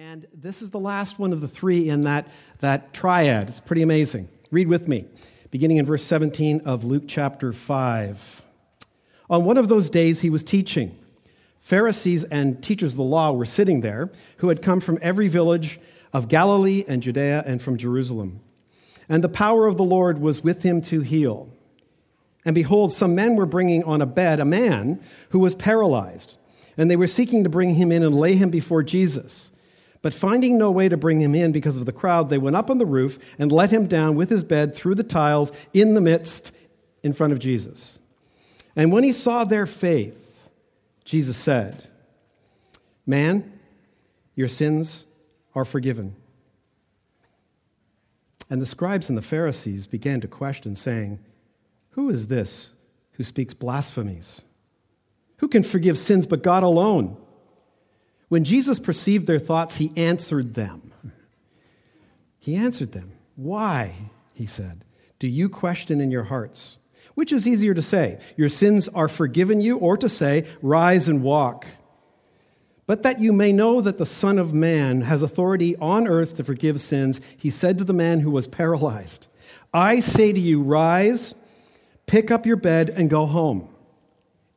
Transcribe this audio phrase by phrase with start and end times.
[0.00, 2.28] And this is the last one of the three in that,
[2.60, 3.48] that triad.
[3.48, 4.28] It's pretty amazing.
[4.52, 5.06] Read with me,
[5.50, 8.44] beginning in verse 17 of Luke chapter 5.
[9.28, 10.96] On one of those days, he was teaching.
[11.58, 15.80] Pharisees and teachers of the law were sitting there, who had come from every village
[16.12, 18.38] of Galilee and Judea and from Jerusalem.
[19.08, 21.52] And the power of the Lord was with him to heal.
[22.44, 26.36] And behold, some men were bringing on a bed a man who was paralyzed,
[26.76, 29.50] and they were seeking to bring him in and lay him before Jesus.
[30.00, 32.70] But finding no way to bring him in because of the crowd, they went up
[32.70, 36.00] on the roof and let him down with his bed through the tiles in the
[36.00, 36.52] midst
[37.02, 37.98] in front of Jesus.
[38.76, 40.48] And when he saw their faith,
[41.04, 41.88] Jesus said,
[43.06, 43.58] Man,
[44.36, 45.04] your sins
[45.54, 46.14] are forgiven.
[48.50, 51.18] And the scribes and the Pharisees began to question, saying,
[51.90, 52.70] Who is this
[53.12, 54.42] who speaks blasphemies?
[55.38, 57.16] Who can forgive sins but God alone?
[58.28, 60.92] When Jesus perceived their thoughts, he answered them.
[62.38, 63.12] He answered them.
[63.36, 63.94] Why,
[64.32, 64.84] he said,
[65.18, 66.78] do you question in your hearts?
[67.14, 71.22] Which is easier to say, Your sins are forgiven you, or to say, Rise and
[71.22, 71.66] walk?
[72.86, 76.44] But that you may know that the Son of Man has authority on earth to
[76.44, 79.26] forgive sins, he said to the man who was paralyzed,
[79.74, 81.34] I say to you, Rise,
[82.06, 83.68] pick up your bed, and go home.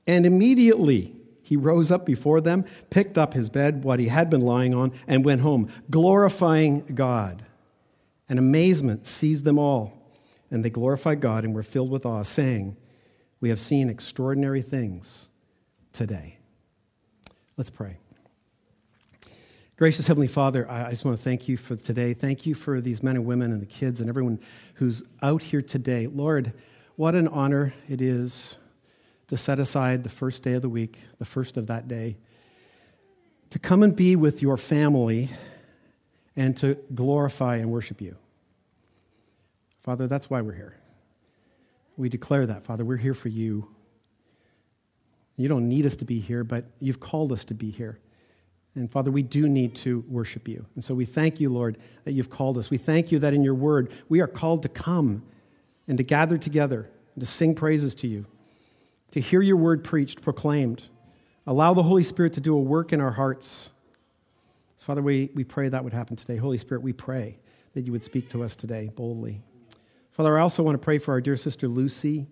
[0.06, 1.16] And immediately,
[1.52, 4.94] he rose up before them, picked up his bed, what he had been lying on,
[5.06, 7.44] and went home, glorifying God.
[8.30, 9.92] And amazement seized them all,
[10.50, 12.78] and they glorified God and were filled with awe, saying,
[13.42, 15.28] We have seen extraordinary things
[15.92, 16.38] today.
[17.58, 17.98] Let's pray.
[19.76, 22.14] Gracious Heavenly Father, I just want to thank you for today.
[22.14, 24.40] Thank you for these men and women and the kids and everyone
[24.76, 26.08] who's out here today.
[26.08, 26.54] Lord,
[26.96, 28.56] what an honor it is
[29.32, 32.18] to set aside the first day of the week, the first of that day,
[33.50, 35.30] to come and be with your family
[36.36, 38.18] and to glorify and worship you.
[39.84, 40.76] Father, that's why we're here.
[41.96, 42.84] We declare that, Father.
[42.84, 43.70] We're here for you.
[45.38, 48.00] You don't need us to be here, but you've called us to be here.
[48.76, 50.66] And Father, we do need to worship you.
[50.76, 52.70] And so we thank you, Lord, that you've called us.
[52.70, 55.24] We thank you that in your word we are called to come
[55.88, 58.26] and to gather together and to sing praises to you
[59.12, 60.84] to hear your word preached, proclaimed.
[61.46, 63.72] Allow the Holy Spirit to do a work in our hearts.
[64.78, 66.38] Father, we, we pray that would happen today.
[66.38, 67.38] Holy Spirit, we pray
[67.74, 69.42] that you would speak to us today boldly.
[70.12, 72.28] Father, I also want to pray for our dear sister Lucy,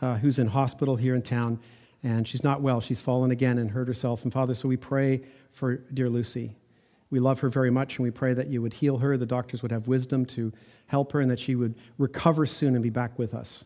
[0.00, 1.58] uh, who's in hospital here in town,
[2.02, 2.80] and she's not well.
[2.80, 4.24] She's fallen again and hurt herself.
[4.24, 5.22] And Father, so we pray
[5.52, 6.56] for dear Lucy.
[7.10, 9.16] We love her very much, and we pray that you would heal her.
[9.16, 10.52] The doctors would have wisdom to
[10.86, 13.64] help her, and that she would recover soon and be back with us.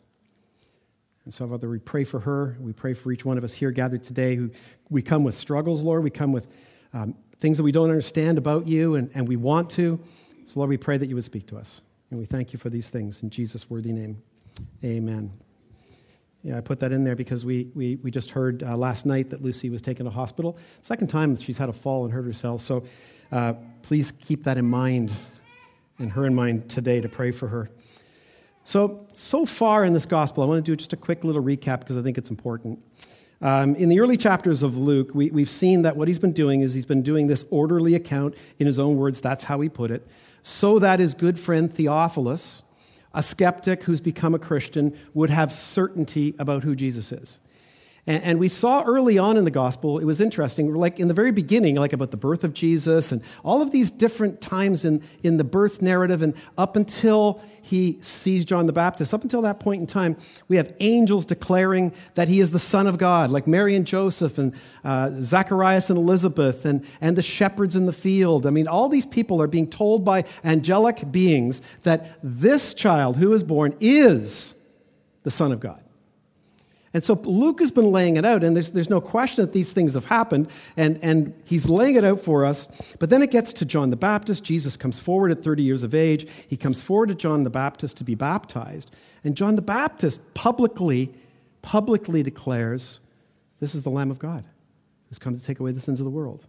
[1.24, 2.56] And so, Father, we pray for her.
[2.60, 4.50] We pray for each one of us here gathered today who
[4.90, 6.04] we come with struggles, Lord.
[6.04, 6.46] We come with
[6.92, 9.98] um, things that we don't understand about you, and, and we want to.
[10.46, 11.80] So, Lord, we pray that you would speak to us.
[12.10, 14.22] And we thank you for these things in Jesus' worthy name.
[14.84, 15.32] Amen.
[16.42, 19.30] Yeah, I put that in there because we, we, we just heard uh, last night
[19.30, 20.58] that Lucy was taken to hospital.
[20.82, 22.60] Second time she's had a fall and hurt herself.
[22.60, 22.84] So
[23.32, 25.10] uh, please keep that in mind
[25.98, 27.70] and her in mind today to pray for her.
[28.64, 31.80] So, so far in this gospel, I want to do just a quick little recap
[31.80, 32.82] because I think it's important.
[33.42, 36.62] Um, in the early chapters of Luke, we, we've seen that what he's been doing
[36.62, 39.90] is he's been doing this orderly account in his own words, that's how he put
[39.90, 40.06] it,
[40.40, 42.62] so that his good friend Theophilus,
[43.12, 47.38] a skeptic who's become a Christian, would have certainty about who Jesus is.
[48.06, 51.32] And, we saw early on in the gospel, it was interesting, like in the very
[51.32, 55.38] beginning, like about the birth of Jesus and all of these different times in, in
[55.38, 59.80] the birth narrative, and up until he sees John the Baptist, up until that point
[59.80, 63.74] in time, we have angels declaring that he is the Son of God, like Mary
[63.74, 64.54] and Joseph and
[64.84, 68.46] uh, Zacharias and Elizabeth and, and the shepherds in the field.
[68.46, 73.32] I mean, all these people are being told by angelic beings that this child who
[73.32, 74.54] is born is
[75.22, 75.82] the Son of God.
[76.94, 79.72] And so Luke has been laying it out, and there's, there's no question that these
[79.72, 82.68] things have happened, and, and he's laying it out for us.
[83.00, 84.44] But then it gets to John the Baptist.
[84.44, 86.26] Jesus comes forward at 30 years of age.
[86.46, 88.92] He comes forward to John the Baptist to be baptized.
[89.24, 91.12] And John the Baptist publicly,
[91.62, 93.00] publicly declares,
[93.58, 94.44] This is the Lamb of God
[95.08, 96.46] who's come to take away the sins of the world.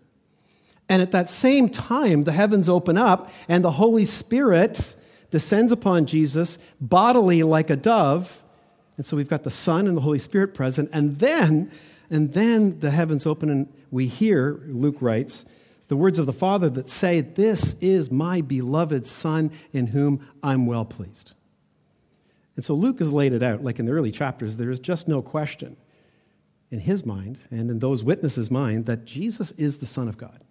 [0.88, 4.95] And at that same time, the heavens open up, and the Holy Spirit
[5.31, 8.44] descends upon Jesus bodily like a dove
[8.97, 10.89] and so we've got the Son and the Holy Spirit present.
[10.94, 11.71] And then,
[12.09, 15.45] and then the heavens open and we hear, Luke writes,
[15.88, 20.65] the words of the Father that say, This is my beloved Son in whom I'm
[20.65, 21.33] well pleased.
[22.56, 25.07] And so Luke has laid it out, like in the early chapters, there is just
[25.07, 25.77] no question
[26.71, 30.42] in his mind and in those witnesses' mind that Jesus is the Son of God.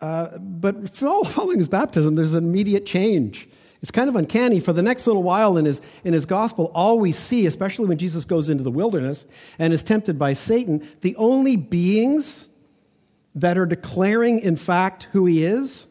[0.00, 3.48] Uh, but following his baptism, there's an immediate change.
[3.80, 4.60] It's kind of uncanny.
[4.60, 7.98] For the next little while in his, in his gospel, all we see, especially when
[7.98, 9.24] Jesus goes into the wilderness
[9.58, 12.48] and is tempted by Satan, the only beings
[13.36, 15.86] that are declaring, in fact, who he is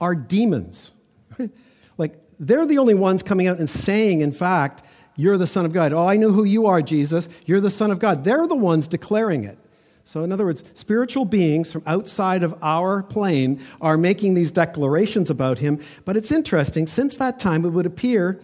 [0.00, 0.92] are demons.
[1.98, 4.82] like, they're the only ones coming out and saying, in fact,
[5.16, 5.92] you're the Son of God.
[5.92, 7.28] Oh, I know who you are, Jesus.
[7.44, 8.22] You're the Son of God.
[8.22, 9.58] They're the ones declaring it.
[10.06, 15.30] So, in other words, spiritual beings from outside of our plane are making these declarations
[15.30, 15.80] about him.
[16.04, 18.40] But it's interesting, since that time, it would appear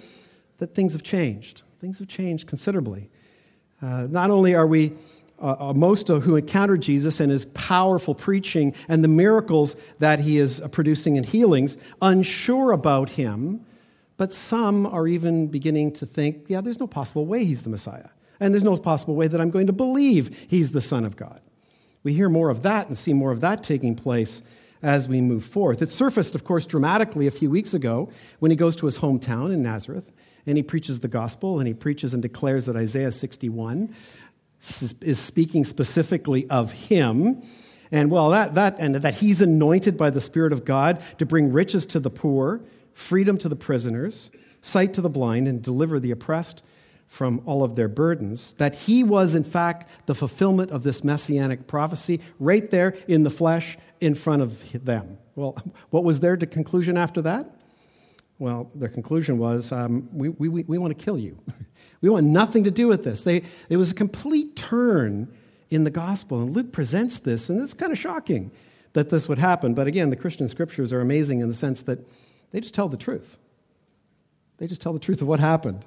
[0.59, 1.63] that things have changed.
[1.81, 3.11] Things have changed considerably.
[3.81, 4.93] Uh, not only are we,
[5.41, 10.19] uh, uh most of who encountered Jesus and his powerful preaching and the miracles that
[10.19, 13.65] he is producing in healings, unsure about him,
[14.17, 18.09] but some are even beginning to think, yeah, there's no possible way he's the Messiah.
[18.41, 21.41] And there's no possible way that I'm going to believe he's the Son of God.
[22.03, 24.43] We hear more of that and see more of that taking place
[24.83, 25.81] as we move forth.
[25.81, 28.11] It surfaced, of course, dramatically a few weeks ago
[28.41, 30.11] when he goes to his hometown in Nazareth
[30.45, 33.95] and he preaches the gospel and he preaches and declares that Isaiah 61
[35.01, 37.43] is speaking specifically of him.
[37.93, 41.53] And well, that, that, and that he's anointed by the Spirit of God to bring
[41.53, 42.61] riches to the poor,
[42.95, 46.63] freedom to the prisoners, sight to the blind, and deliver the oppressed
[47.13, 51.67] from all of their burdens, that he was, in fact, the fulfillment of this messianic
[51.67, 55.19] prophecy right there in the flesh in front of them.
[55.37, 55.55] Well,
[55.91, 57.55] what was their conclusion after that?
[58.39, 61.37] Well, their conclusion was um, we, we, we want to kill you.
[62.01, 63.21] we want nothing to do with this.
[63.21, 65.31] They, it was a complete turn
[65.69, 66.41] in the gospel.
[66.41, 68.51] And Luke presents this, and it's kind of shocking
[68.95, 69.75] that this would happen.
[69.75, 71.99] But again, the Christian scriptures are amazing in the sense that
[72.53, 73.37] they just tell the truth.
[74.57, 75.85] They just tell the truth of what happened.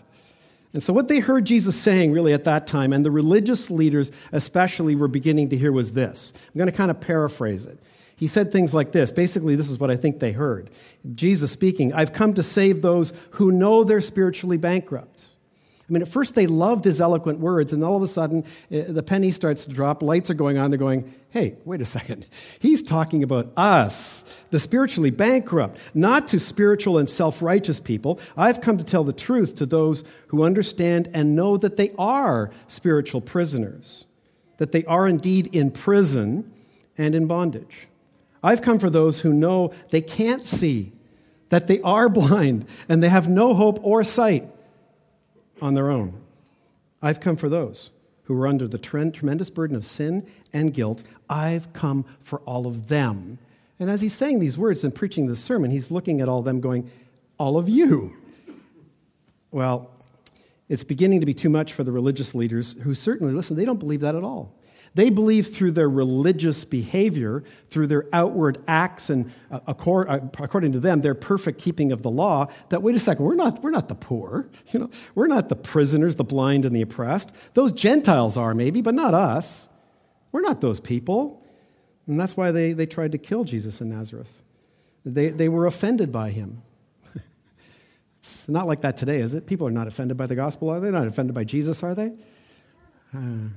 [0.75, 4.11] And so, what they heard Jesus saying really at that time, and the religious leaders
[4.33, 6.33] especially were beginning to hear, was this.
[6.35, 7.79] I'm going to kind of paraphrase it.
[8.17, 9.09] He said things like this.
[9.13, 10.69] Basically, this is what I think they heard.
[11.13, 15.23] Jesus speaking, I've come to save those who know they're spiritually bankrupt.
[15.87, 18.85] I mean, at first they loved his eloquent words, and all of a sudden eh,
[18.87, 22.25] the penny starts to drop, lights are going on, they're going, hey, wait a second.
[22.59, 28.19] He's talking about us, the spiritually bankrupt, not to spiritual and self righteous people.
[28.35, 32.49] I've come to tell the truth to those who understand and know that they are
[32.67, 34.05] spiritual prisoners,
[34.57, 36.51] that they are indeed in prison
[36.97, 37.87] and in bondage.
[38.41, 40.93] I've come for those who know they can't see,
[41.49, 44.49] that they are blind, and they have no hope or sight
[45.61, 46.21] on their own.
[47.01, 47.89] I've come for those
[48.23, 51.03] who are under the tremendous burden of sin and guilt.
[51.29, 53.37] I've come for all of them.
[53.79, 56.45] And as he's saying these words and preaching this sermon, he's looking at all of
[56.45, 56.89] them going,
[57.37, 58.15] All of you.
[59.51, 59.91] Well,
[60.67, 63.79] it's beginning to be too much for the religious leaders who certainly, listen, they don't
[63.79, 64.53] believe that at all.
[64.95, 70.79] They believe through their religious behavior, through their outward acts, and uh, uh, according to
[70.79, 73.89] them, their perfect keeping of the law, that wait a second, we're not, we're not
[73.89, 74.49] the poor.
[74.71, 77.29] You know, we're not the prisoners, the blind, and the oppressed.
[77.53, 79.69] Those Gentiles are, maybe, but not us.
[80.31, 81.45] We're not those people.
[82.07, 84.43] And that's why they, they tried to kill Jesus in Nazareth.
[85.05, 86.61] They, they were offended by him.
[88.19, 89.45] it's not like that today, is it?
[89.45, 90.91] People are not offended by the gospel, are they?
[90.91, 92.11] Not offended by Jesus, are they?
[93.15, 93.49] Uh,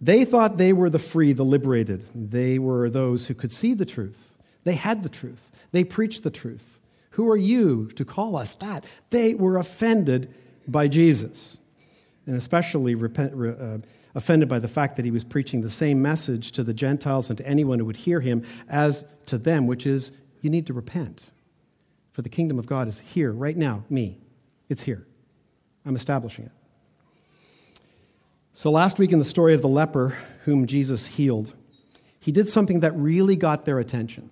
[0.00, 2.06] they thought they were the free, the liberated.
[2.14, 4.36] They were those who could see the truth.
[4.64, 5.50] They had the truth.
[5.72, 6.80] They preached the truth.
[7.10, 8.84] Who are you to call us that?
[9.10, 10.32] They were offended
[10.66, 11.58] by Jesus,
[12.26, 13.78] and especially repent, uh,
[14.14, 17.38] offended by the fact that he was preaching the same message to the Gentiles and
[17.38, 21.30] to anyone who would hear him as to them, which is you need to repent.
[22.12, 24.18] For the kingdom of God is here, right now, me.
[24.68, 25.06] It's here.
[25.84, 26.52] I'm establishing it.
[28.52, 31.54] So, last week in the story of the leper whom Jesus healed,
[32.18, 34.30] he did something that really got their attention.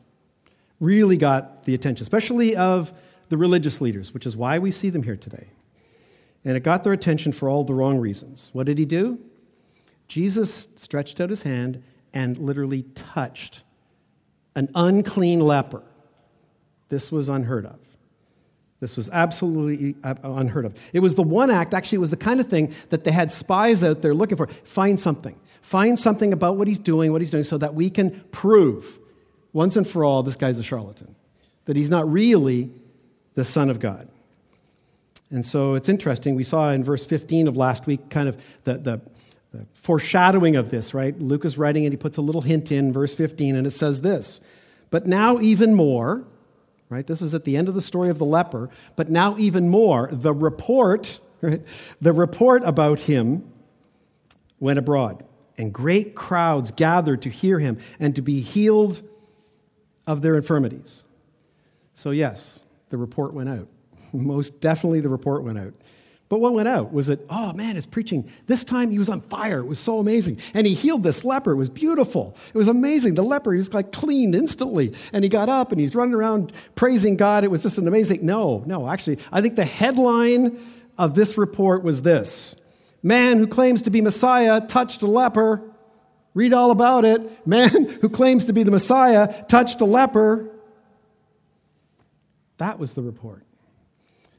[0.81, 2.93] Really got the attention, especially of
[3.29, 5.49] the religious leaders, which is why we see them here today.
[6.45, 8.51] And it got their attention for all the wrong reasons.
[8.53, 9.19] What did he do?
[10.07, 11.83] Jesus stretched out his hand
[12.13, 13.63] and literally touched
[14.55, 15.83] an unclean leper.
[16.89, 17.79] This was unheard of.
[18.81, 20.75] This was absolutely uh, unheard of.
[20.93, 23.33] It was the one act, actually, it was the kind of thing that they had
[23.33, 24.47] spies out there looking for.
[24.65, 25.35] Find something.
[25.63, 28.99] Find something about what he's doing, what he's doing, so that we can prove
[29.53, 31.17] once and for all this guy's a charlatan,
[31.65, 32.71] that he's not really
[33.35, 34.09] the Son of God.
[35.31, 36.35] And so it's interesting.
[36.35, 39.01] We saw in verse 15 of last week kind of the, the,
[39.53, 41.19] the foreshadowing of this, right?
[41.19, 44.01] Luke is writing and he puts a little hint in verse 15, and it says
[44.03, 44.41] this
[44.91, 46.25] But now, even more,
[46.89, 47.07] right?
[47.07, 50.09] This is at the end of the story of the leper, but now even more,
[50.11, 51.63] the report, right?
[52.01, 53.53] The report about him
[54.61, 55.25] went abroad,
[55.57, 59.03] and great crowds gathered to hear him and to be healed
[60.07, 61.05] of their infirmities.
[61.95, 63.69] So, yes, the report went out.
[64.13, 65.75] Most definitely the report went out.
[66.29, 68.31] But what went out was that, oh man, his preaching.
[68.47, 69.61] This time he was on fire.
[69.61, 70.41] It was so amazing.
[70.53, 71.53] And he healed this leper.
[71.53, 72.37] It was beautiful.
[72.53, 73.15] It was amazing.
[73.15, 74.95] The leper, he was like cleaned instantly.
[75.13, 77.45] And he got up and he's running around praising God.
[77.45, 78.27] It was just an amazing.
[78.27, 80.59] No, no, actually, I think the headline
[80.99, 82.57] of this report was this
[83.03, 85.63] Man who claims to be Messiah touched a leper.
[86.35, 87.47] Read all about it.
[87.47, 87.71] Man
[88.01, 90.51] who claims to be the Messiah touched a leper.
[92.59, 93.45] That was the report.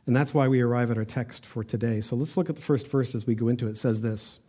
[0.10, 2.01] And that's why we arrive at our text for today.
[2.01, 3.74] So let's look at the first verse as we go into it.
[3.74, 4.39] It says this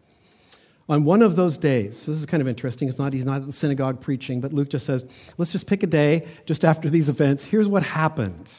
[0.88, 2.88] On one of those days, this is kind of interesting.
[2.88, 5.04] It's not, he's not at the synagogue preaching, but Luke just says,
[5.36, 7.44] let's just pick a day just after these events.
[7.44, 8.50] Here's what happened.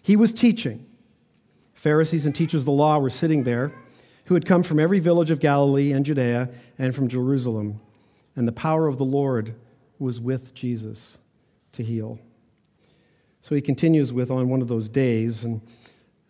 [0.00, 0.86] He was teaching.
[1.74, 3.72] Pharisees and teachers of the law were sitting there,
[4.26, 7.80] who had come from every village of Galilee and Judea and from Jerusalem.
[8.36, 9.56] And the power of the Lord
[9.98, 11.18] was with Jesus
[11.72, 12.20] to heal.
[13.40, 15.60] So he continues with on one of those days, and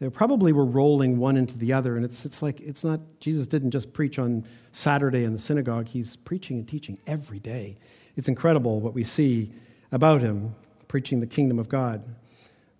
[0.02, 1.94] they probably were rolling one into the other.
[1.94, 5.86] And it's, it's like, it's not, Jesus didn't just preach on Saturday in the synagogue,
[5.86, 7.76] he's preaching and teaching every day.
[8.16, 9.52] It's incredible what we see
[9.92, 10.56] about him
[10.88, 12.04] preaching the kingdom of God.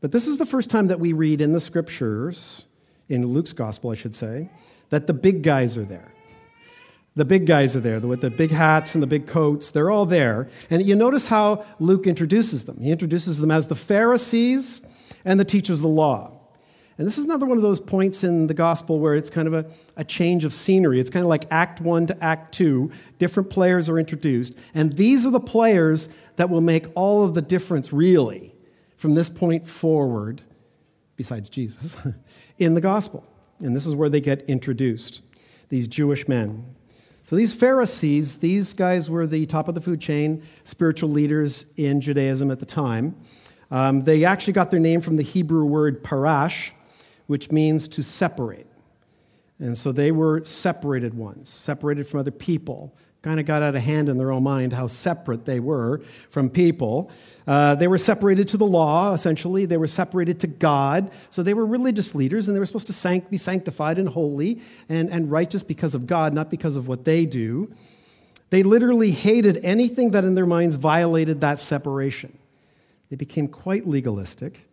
[0.00, 2.64] But this is the first time that we read in the scriptures,
[3.08, 4.50] in Luke's gospel, I should say,
[4.90, 6.12] that the big guys are there.
[7.14, 9.70] The big guys are there with the big hats and the big coats.
[9.70, 10.48] They're all there.
[10.70, 12.78] And you notice how Luke introduces them.
[12.80, 14.82] He introduces them as the Pharisees
[15.24, 16.41] and the teachers of the law.
[16.98, 19.54] And this is another one of those points in the gospel where it's kind of
[19.54, 21.00] a, a change of scenery.
[21.00, 22.90] It's kind of like Act 1 to Act 2.
[23.18, 24.54] Different players are introduced.
[24.74, 28.54] And these are the players that will make all of the difference, really,
[28.96, 30.42] from this point forward,
[31.16, 31.96] besides Jesus,
[32.58, 33.26] in the gospel.
[33.60, 35.22] And this is where they get introduced,
[35.70, 36.74] these Jewish men.
[37.26, 42.02] So these Pharisees, these guys were the top of the food chain, spiritual leaders in
[42.02, 43.16] Judaism at the time.
[43.70, 46.72] Um, they actually got their name from the Hebrew word parash,
[47.26, 48.66] which means to separate.
[49.58, 52.94] And so they were separated ones, separated from other people.
[53.22, 56.50] Kind of got out of hand in their own mind how separate they were from
[56.50, 57.08] people.
[57.46, 59.64] Uh, they were separated to the law, essentially.
[59.64, 61.12] They were separated to God.
[61.30, 64.60] So they were religious leaders, and they were supposed to sanct- be sanctified and holy
[64.88, 67.72] and, and righteous because of God, not because of what they do.
[68.50, 72.36] They literally hated anything that in their minds violated that separation.
[73.08, 74.68] They became quite legalistic.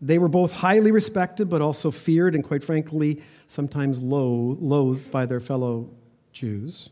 [0.00, 5.40] They were both highly respected, but also feared and, quite frankly, sometimes loathed by their
[5.40, 5.90] fellow
[6.32, 6.90] Jews.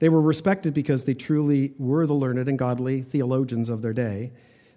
[0.00, 4.32] They were respected because they truly were the learned and godly theologians of their day,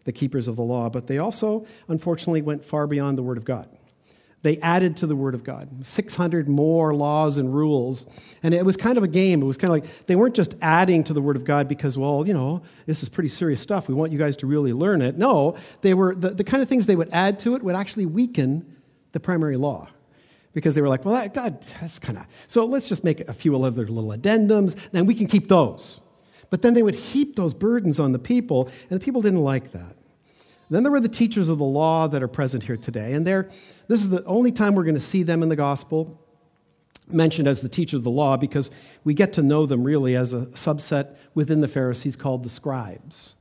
[0.06, 3.46] the keepers of the law, but they also, unfortunately, went far beyond the Word of
[3.46, 3.70] God
[4.44, 8.06] they added to the Word of God 600 more laws and rules.
[8.44, 9.42] And it was kind of a game.
[9.42, 11.98] It was kind of like they weren't just adding to the Word of God because,
[11.98, 13.88] well, you know, this is pretty serious stuff.
[13.88, 15.18] We want you guys to really learn it.
[15.18, 18.06] No, they were the, the kind of things they would add to it would actually
[18.06, 18.76] weaken
[19.14, 19.88] the primary law.
[20.52, 22.28] Because they were like, well, that, God, that's kind of.
[22.48, 26.00] So let's just make a few other little addendums, and we can keep those.
[26.52, 29.72] But then they would heap those burdens on the people, and the people didn't like
[29.72, 29.96] that.
[30.70, 33.50] Then there were the teachers of the law that are present here today, and they're
[33.88, 36.20] this is the only time we're going to see them in the gospel
[37.10, 38.70] mentioned as the teachers of the law because
[39.04, 43.36] we get to know them really as a subset within the Pharisees called the scribes.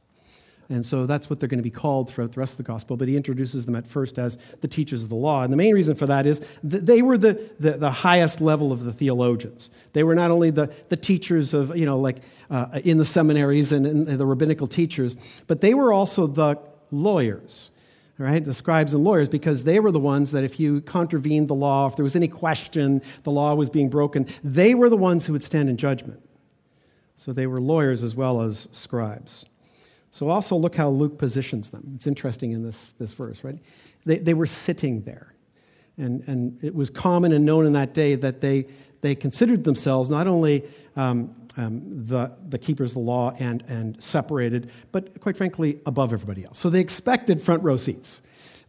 [0.68, 2.96] And so that's what they're going to be called throughout the rest of the gospel.
[2.96, 5.42] But he introduces them at first as the teachers of the law.
[5.42, 8.72] And the main reason for that is that they were the, the, the highest level
[8.72, 9.68] of the theologians.
[9.92, 13.72] They were not only the, the teachers of, you know, like uh, in the seminaries
[13.72, 15.14] and, and the rabbinical teachers,
[15.46, 16.58] but they were also the
[16.92, 17.70] lawyers
[18.22, 18.44] right?
[18.44, 21.86] The scribes and lawyers, because they were the ones that if you contravened the law,
[21.86, 25.32] if there was any question the law was being broken, they were the ones who
[25.32, 26.22] would stand in judgment.
[27.16, 29.46] So they were lawyers as well as scribes.
[30.10, 31.92] So also look how Luke positions them.
[31.94, 33.58] It's interesting in this, this verse, right?
[34.04, 35.34] They, they were sitting there.
[35.96, 38.66] And, and it was common and known in that day that they,
[39.00, 40.64] they considered themselves not only
[40.96, 46.12] um, um, the, the keepers of the law and, and separated, but quite frankly, above
[46.12, 46.58] everybody else.
[46.58, 48.20] So they expected front row seats.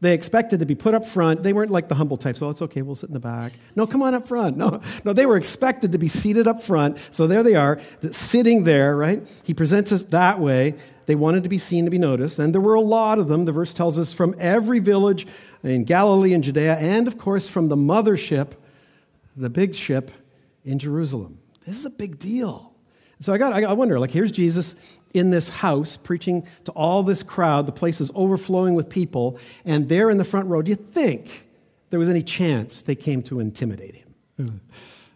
[0.01, 1.43] They expected to be put up front.
[1.43, 3.53] They weren't like the humble types, oh, it's okay, we'll sit in the back.
[3.73, 4.57] No, come on up front.
[4.63, 6.97] No, no, they were expected to be seated up front.
[7.11, 7.79] So there they are,
[8.11, 9.25] sitting there, right?
[9.43, 10.75] He presents us that way.
[11.05, 12.37] They wanted to be seen, to be noticed.
[12.37, 13.45] And there were a lot of them.
[13.45, 15.25] The verse tells us from every village
[15.63, 18.51] in Galilee and Judea, and of course from the mothership,
[19.37, 20.11] the big ship
[20.65, 21.39] in Jerusalem.
[21.65, 22.72] This is a big deal.
[23.19, 24.75] So I got, I wonder, like, here's Jesus
[25.13, 27.67] in this house preaching to all this crowd.
[27.67, 31.45] The place is overflowing with people, and there in the front row, do you think
[31.89, 34.03] there was any chance they came to intimidate
[34.37, 34.61] him?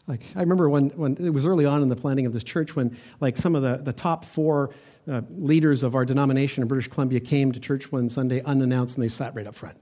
[0.07, 2.75] Like, I remember when, when it was early on in the planning of this church
[2.75, 4.69] when, like, some of the, the top four
[5.09, 9.03] uh, leaders of our denomination in British Columbia came to church one Sunday unannounced and
[9.03, 9.77] they sat right up front.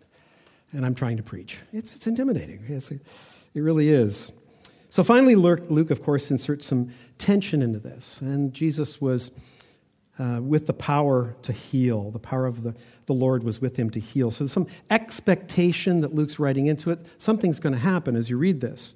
[0.72, 1.58] And I'm trying to preach.
[1.72, 2.64] It's, it's intimidating.
[2.68, 3.02] It's, it
[3.54, 4.32] really is.
[4.96, 8.22] So finally, Luke, of course, inserts some tension into this.
[8.22, 9.30] And Jesus was
[10.18, 12.12] uh, with the power to heal.
[12.12, 12.74] The power of the,
[13.06, 14.32] the Lord was with him to heal.
[14.32, 17.00] So there's some expectation that Luke's writing into it.
[17.18, 18.96] Something's going to happen as you read this.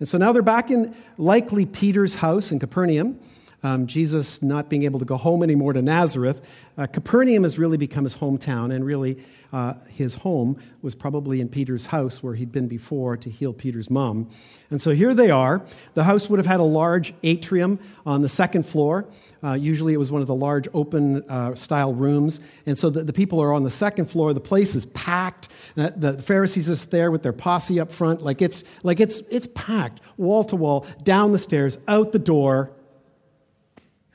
[0.00, 3.20] And so now they're back in likely Peter's house in Capernaum.
[3.62, 6.48] Um, Jesus not being able to go home anymore to Nazareth.
[6.78, 9.18] Uh, Capernaum has really become his hometown, and really
[9.52, 13.88] uh, his home was probably in Peter's house where he'd been before to heal Peter's
[13.88, 14.28] mom.
[14.70, 15.64] And so here they are.
[15.94, 19.06] The house would have had a large atrium on the second floor.
[19.42, 22.40] Uh, usually it was one of the large open uh, style rooms.
[22.66, 24.34] And so the, the, people are on the second floor.
[24.34, 25.48] The place is packed.
[25.74, 28.22] The, the Pharisees is there with their posse up front.
[28.22, 32.72] Like it's, like it's, it's packed, wall to wall, down the stairs, out the door.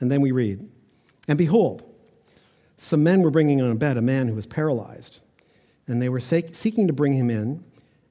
[0.02, 0.68] And then we read,
[1.28, 1.84] And behold,
[2.76, 5.20] some men were bringing on a bed a man who was paralyzed.
[5.86, 7.62] And they were seeking to bring him in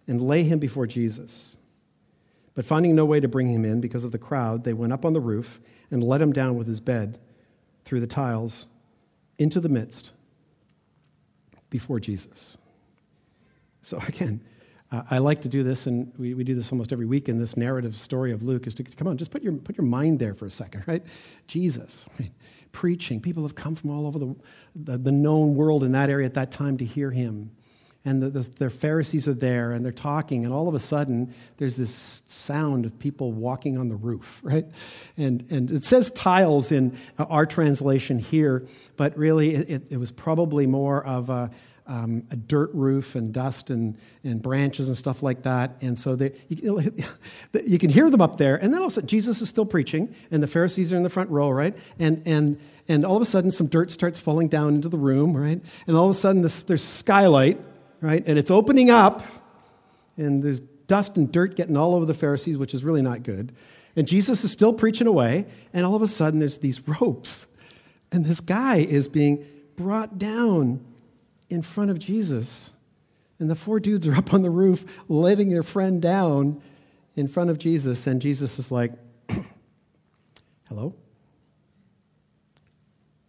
[0.07, 1.57] and lay him before Jesus.
[2.55, 5.03] But finding no way to bring him in because of the crowd, they went up
[5.03, 5.59] on the roof
[5.91, 7.19] and let him down with his bed
[7.83, 8.67] through the tiles
[9.37, 10.11] into the midst
[11.69, 12.57] before Jesus.
[13.81, 14.39] So, again,
[14.91, 17.55] I like to do this, and we, we do this almost every week in this
[17.55, 20.33] narrative story of Luke, is to come on, just put your, put your mind there
[20.33, 21.01] for a second, right?
[21.47, 22.31] Jesus, right?
[22.73, 23.21] preaching.
[23.21, 24.35] People have come from all over the,
[24.75, 27.51] the, the known world in that area at that time to hear him
[28.03, 31.33] and the, the, their Pharisees are there and they're talking, and all of a sudden
[31.57, 34.65] there's this sound of people walking on the roof, right?
[35.17, 38.65] And, and it says tiles in our translation here,
[38.97, 41.51] but really it, it was probably more of a,
[41.91, 45.75] um, a dirt roof and dust and, and branches and stuff like that.
[45.81, 46.81] And so they, you,
[47.65, 48.55] you, can hear them up there.
[48.55, 51.03] And then all of a sudden, Jesus is still preaching, and the Pharisees are in
[51.03, 51.75] the front row, right?
[51.99, 55.35] And, and, and all of a sudden, some dirt starts falling down into the room,
[55.35, 55.61] right?
[55.87, 57.59] And all of a sudden, this, there's skylight
[58.01, 58.23] right?
[58.25, 59.23] And it's opening up,
[60.17, 63.53] and there's dust and dirt getting all over the Pharisees, which is really not good.
[63.95, 67.45] And Jesus is still preaching away, and all of a sudden there's these ropes,
[68.11, 69.45] and this guy is being
[69.77, 70.83] brought down
[71.51, 72.71] in front of Jesus.
[73.39, 76.61] And the four dudes are up on the roof letting their friend down
[77.15, 78.93] in front of Jesus, and Jesus is like,
[80.69, 80.95] Hello?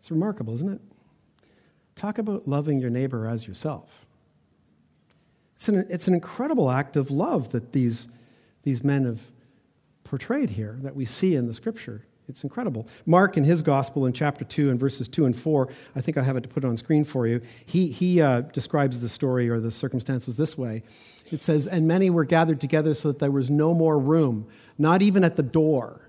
[0.01, 0.81] It's remarkable, isn't it?
[1.97, 4.07] Talk about loving your neighbor as yourself.
[5.57, 8.09] It's an, it's an incredible act of love that these,
[8.63, 9.21] these men have
[10.03, 12.05] portrayed here, that we see in the scripture.
[12.33, 12.89] It's incredible.
[13.05, 16.23] Mark, in his gospel, in chapter 2, and verses 2 and 4, I think I
[16.23, 19.51] have it to put it on screen for you, he, he uh, describes the story
[19.51, 20.83] or the circumstances this way.
[21.31, 24.47] It says, And many were gathered together so that there was no more room,
[24.79, 26.09] not even at the door.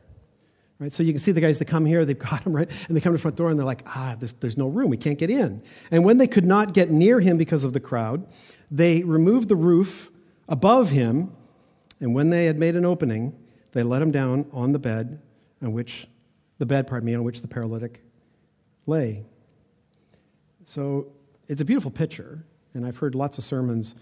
[0.79, 0.93] Right?
[0.93, 2.71] So you can see the guys that come here, they've got him, right?
[2.87, 4.89] And they come to the front door and they're like, ah, there's, there's no room.
[4.91, 5.61] We can't get in.
[5.91, 8.25] And when they could not get near him because of the crowd,
[8.71, 10.09] they removed the roof
[10.47, 11.33] above him,
[11.99, 13.37] and when they had made an opening,
[13.73, 15.21] they let him down on the bed
[15.61, 16.07] on which
[16.57, 18.01] the bed, pardon me, on which the paralytic
[18.85, 19.23] lay.
[20.65, 21.07] So
[21.47, 23.95] it's a beautiful picture, and I've heard lots of sermons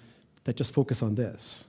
[0.43, 1.65] that just focus on this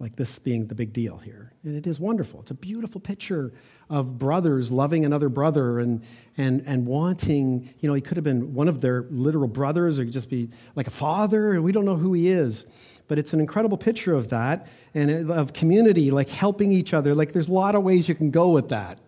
[0.00, 1.52] like this being the big deal here.
[1.64, 2.40] And it is wonderful.
[2.40, 3.52] It's a beautiful picture
[3.90, 6.02] of brothers loving another brother and,
[6.36, 10.04] and, and wanting, you know, he could have been one of their literal brothers or
[10.04, 12.64] could just be like a father, we don't know who he is.
[13.08, 17.14] But it's an incredible picture of that and of community, like helping each other.
[17.14, 19.00] Like there's a lot of ways you can go with that.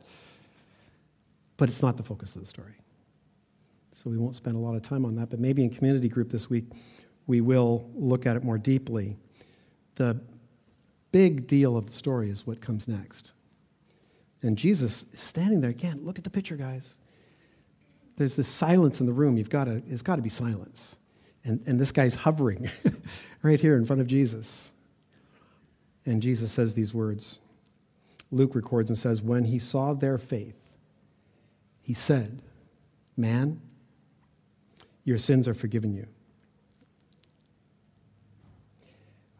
[1.61, 2.73] But it's not the focus of the story.
[3.92, 5.29] So we won't spend a lot of time on that.
[5.29, 6.64] But maybe in community group this week,
[7.27, 9.18] we will look at it more deeply.
[9.96, 10.18] The
[11.12, 13.33] big deal of the story is what comes next.
[14.40, 15.99] And Jesus is standing there again.
[16.03, 16.96] Look at the picture, guys.
[18.16, 19.37] There's this silence in the room.
[19.37, 20.96] You've got to, it's got to be silence.
[21.44, 22.70] And, and this guy's hovering
[23.42, 24.73] right here in front of Jesus.
[26.07, 27.38] And Jesus says these words.
[28.31, 30.60] Luke records and says, When he saw their faith,
[31.83, 32.43] he said,
[33.16, 33.61] Man,
[35.05, 36.07] your sins are forgiven you.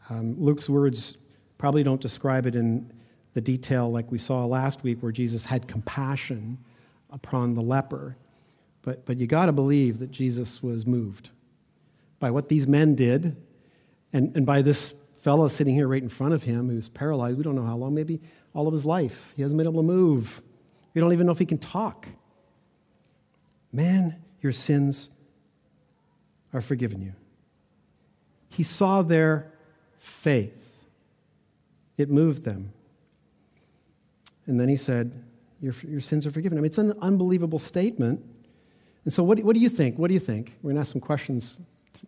[0.09, 1.16] Um, Luke's words
[1.59, 2.92] probably don't describe it in
[3.35, 6.59] the detail like we saw last week where Jesus had compassion
[7.11, 8.16] upon the leper.
[8.83, 11.31] But, but you got to believe that Jesus was moved
[12.18, 13.37] by what these men did
[14.12, 17.37] and, and by this fellow sitting here right in front of him who's paralyzed.
[17.37, 18.20] We don't know how long, maybe
[18.55, 19.33] all of his life.
[19.37, 20.42] He hasn't been able to move.
[20.94, 22.09] We don't even know if he can talk.
[23.72, 25.11] Man, your sins
[26.52, 27.12] are forgiven you.
[28.48, 29.52] He saw their
[29.98, 30.56] faith.
[31.96, 32.72] It moved them.
[34.46, 35.12] And then he said,
[35.61, 36.59] Your, your sins are forgiven.
[36.59, 38.24] I mean, it's an unbelievable statement,
[39.04, 39.98] And so, what, what do you think?
[39.98, 40.52] What do you think?
[40.62, 41.59] We're going to ask some questions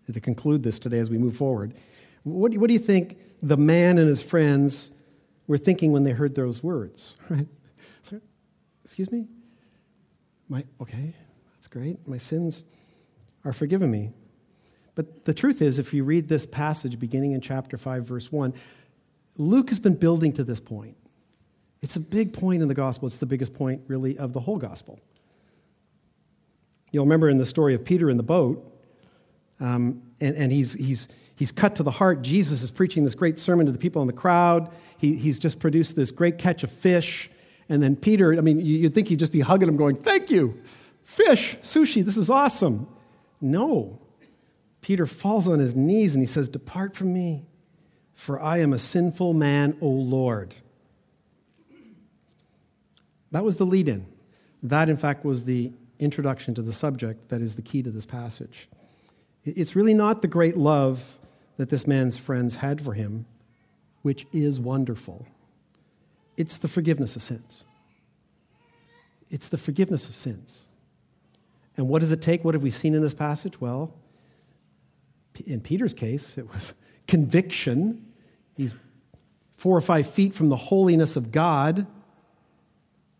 [0.07, 1.75] to, to conclude this today as we move forward.
[2.25, 4.91] What, what do you think the man and his friends
[5.47, 7.17] were thinking when they heard those words?
[7.31, 7.47] Right?
[8.85, 9.27] Excuse me?
[10.49, 11.15] My, okay,
[11.63, 12.09] that's great.
[12.09, 12.65] My sins
[13.45, 14.11] are forgiven me.
[14.97, 18.53] But the truth is, if you read this passage beginning in chapter 5, verse 1,
[19.37, 20.97] Luke has been building to this point.
[21.81, 23.07] It's a big point in the gospel.
[23.07, 24.99] It's the biggest point, really, of the whole gospel.
[26.91, 28.69] You'll remember in the story of Peter in the boat,
[29.61, 32.23] um, and, and he's, he's, he's cut to the heart.
[32.23, 34.69] Jesus is preaching this great sermon to the people in the crowd.
[34.99, 37.31] He, he's just produced this great catch of fish.
[37.69, 40.61] And then Peter, I mean, you'd think he'd just be hugging him, going, Thank you,
[41.03, 42.89] fish, sushi, this is awesome.
[43.41, 43.99] No.
[44.81, 47.45] Peter falls on his knees and he says, Depart from me,
[48.15, 50.55] for I am a sinful man, O Lord.
[53.31, 54.07] That was the lead in.
[54.63, 58.07] That, in fact, was the introduction to the subject that is the key to this
[58.07, 58.69] passage.
[59.45, 61.19] It's really not the great love
[61.57, 63.27] that this man's friends had for him,
[64.03, 65.27] which is wonderful.
[66.37, 67.65] It's the forgiveness of sins.
[69.31, 70.67] It's the forgiveness of sins.
[71.77, 72.45] And what does it take?
[72.45, 73.61] What have we seen in this passage?
[73.61, 73.95] Well,
[75.47, 76.75] in Peter's case, it was
[77.07, 78.07] conviction.
[78.55, 78.75] He's
[79.57, 81.87] four or five feet from the holiness of God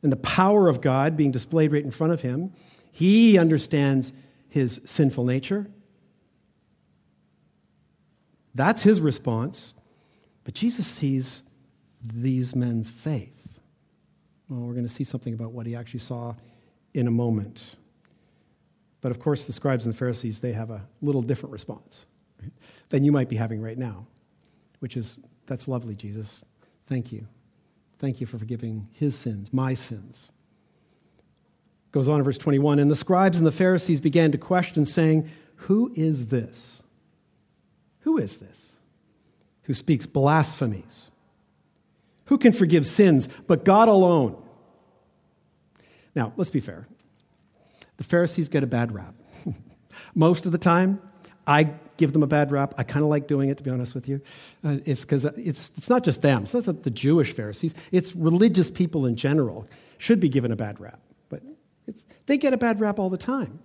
[0.03, 2.53] and the power of God being displayed right in front of him.
[2.91, 4.13] He understands
[4.49, 5.69] his sinful nature.
[8.55, 9.75] That's his response.
[10.45, 11.43] But Jesus sees
[12.03, 13.61] these men's faith.
[14.49, 16.35] Well, we're going to see something about what he actually saw
[16.93, 17.77] in a moment.
[19.03, 22.07] But of course, the scribes and the Pharisees, they have a little different response
[22.41, 22.53] right,
[22.89, 24.07] than you might be having right now,
[24.79, 26.43] which is, that's lovely, Jesus.
[26.87, 27.27] Thank you.
[27.99, 30.33] Thank you for forgiving his sins, my sins.
[31.91, 35.29] Goes on in verse 21 And the scribes and the Pharisees began to question, saying,
[35.57, 36.83] Who is this?
[38.01, 38.73] Who is this
[39.65, 41.11] who speaks blasphemies?
[42.27, 44.41] Who can forgive sins but God alone?
[46.15, 46.87] Now, let's be fair.
[47.97, 49.15] The Pharisees get a bad rap.
[50.15, 51.01] Most of the time,
[51.47, 52.75] I give them a bad rap.
[52.79, 54.21] I kind of like doing it, to be honest with you.
[54.65, 56.45] Uh, it's because it's, it's not just them.
[56.45, 57.75] It's not the Jewish Pharisees.
[57.91, 61.01] It's religious people in general should be given a bad rap.
[61.29, 61.43] But
[62.27, 63.61] they get a bad rap all the time.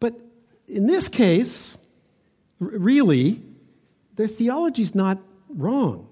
[0.00, 0.14] But
[0.68, 1.78] in this case,
[2.60, 3.40] r- really,
[4.16, 6.08] their theology is not wrong.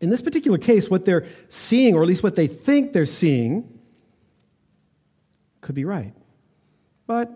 [0.00, 3.80] In this particular case, what they're seeing, or at least what they think they're seeing,
[5.60, 6.12] could be right.
[7.06, 7.32] But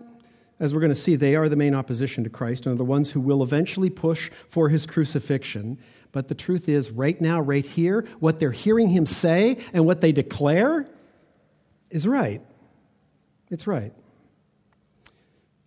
[0.59, 2.85] as we're going to see, they are the main opposition to Christ and are the
[2.85, 5.77] ones who will eventually push for his crucifixion.
[6.11, 10.01] But the truth is, right now, right here, what they're hearing him say and what
[10.01, 10.87] they declare
[11.89, 12.41] is right.
[13.49, 13.93] It's right.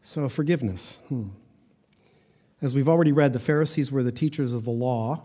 [0.02, 0.98] So, forgiveness.
[1.08, 1.28] Hmm.
[2.60, 5.22] As we've already read, the Pharisees were the teachers of the law.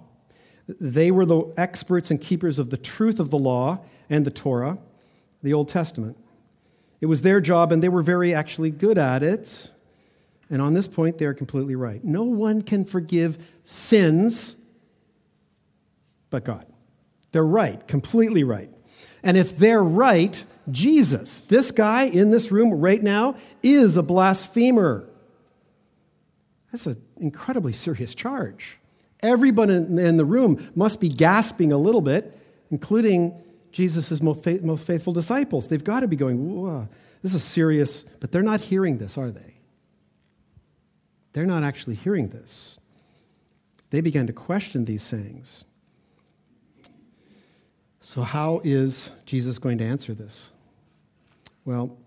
[0.67, 4.77] They were the experts and keepers of the truth of the law and the Torah,
[5.43, 6.17] the Old Testament.
[7.05, 9.69] It was their job, and they were very actually good at it.
[10.49, 12.03] And on this point, they are completely right.
[12.03, 14.55] No one can forgive sins
[16.31, 16.65] but God.
[17.31, 18.71] They're right, completely right.
[19.21, 25.07] And if they're right, Jesus, this guy in this room right now, is a blasphemer.
[26.71, 28.79] That's an incredibly serious charge.
[29.21, 32.35] Everyone in the room must be gasping a little bit,
[32.71, 33.39] including
[33.75, 34.41] Jesus' most
[34.87, 35.67] faithful disciples.
[35.67, 36.87] They've got to be going,
[37.21, 39.55] this is serious, but they're not hearing this, are they?
[41.33, 42.79] They're not actually hearing this.
[43.89, 45.65] They began to question these sayings.
[47.99, 50.51] So, how is Jesus going to answer this?
[51.65, 51.97] Well,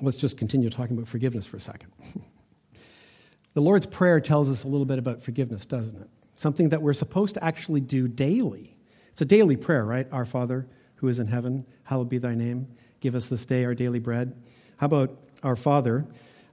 [0.00, 1.92] let's just continue talking about forgiveness for a second.
[3.54, 6.08] the Lord's Prayer tells us a little bit about forgiveness, doesn't it?
[6.34, 8.77] Something that we're supposed to actually do daily.
[9.18, 10.06] It's a daily prayer, right?
[10.12, 10.64] Our Father
[10.98, 12.68] who is in heaven, hallowed be thy name.
[13.00, 14.32] Give us this day our daily bread.
[14.76, 16.06] How about our Father?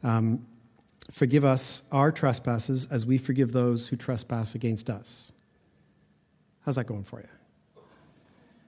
[0.04, 0.48] Um,
[1.12, 5.32] forgive us our trespasses as we forgive those who trespass against us.
[6.66, 7.28] How's that going for you?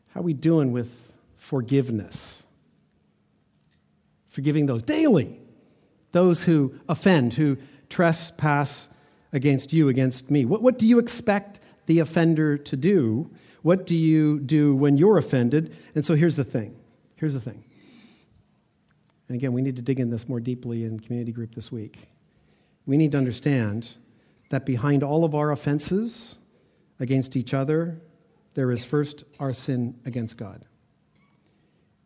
[0.09, 2.45] How are we doing with forgiveness?
[4.27, 5.39] Forgiving those daily,
[6.11, 7.57] those who offend, who
[7.89, 8.89] trespass
[9.33, 10.45] against you, against me.
[10.45, 13.31] What, what do you expect the offender to do?
[13.67, 15.75] What do you do when you're offended?
[15.93, 16.79] And so here's the thing.
[17.17, 17.65] Here's the thing.
[19.27, 22.07] And again, we need to dig in this more deeply in community group this week.
[22.85, 23.97] We need to understand
[24.51, 26.37] that behind all of our offenses
[27.01, 27.99] against each other,
[28.53, 30.63] there is first our sin against God.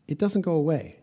[0.07, 0.97] It doesn't go away.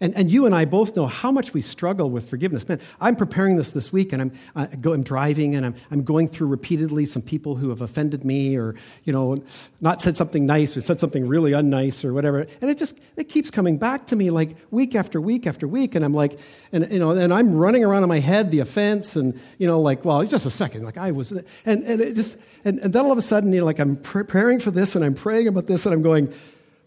[0.00, 2.68] And, and you and I both know how much we struggle with forgiveness.
[2.68, 6.04] Man, I'm preparing this this week, and I'm, I go, I'm driving, and I'm, I'm
[6.04, 9.42] going through repeatedly some people who have offended me, or you know,
[9.80, 12.46] not said something nice, or said something really unnice, or whatever.
[12.60, 15.96] And it just it keeps coming back to me like week after week after week,
[15.96, 16.38] and I'm like,
[16.70, 19.80] and you know, and I'm running around in my head the offense, and you know,
[19.80, 22.92] like, well, it's just a second, like I was, and and it just, and, and
[22.92, 25.48] then all of a sudden, you know, like I'm preparing for this, and I'm praying
[25.48, 26.32] about this, and I'm going,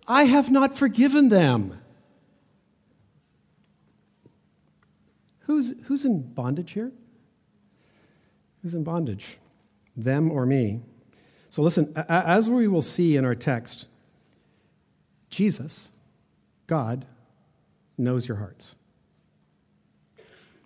[0.07, 1.80] I have not forgiven them.
[5.51, 6.93] Who's, who's in bondage here?
[8.61, 9.37] Who's in bondage?
[9.97, 10.79] Them or me?
[11.49, 13.87] So listen, as we will see in our text,
[15.29, 15.89] Jesus,
[16.67, 17.05] God,
[17.97, 18.75] knows your hearts.